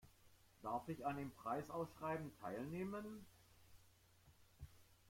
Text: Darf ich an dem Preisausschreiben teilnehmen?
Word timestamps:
Darf 0.63 0.89
ich 0.89 1.05
an 1.05 1.17
dem 1.17 1.29
Preisausschreiben 1.29 2.31
teilnehmen? 2.41 3.23